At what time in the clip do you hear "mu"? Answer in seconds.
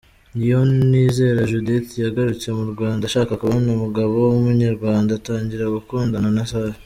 2.57-2.65